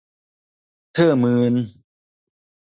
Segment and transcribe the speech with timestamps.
[0.93, 1.53] เธอลื่น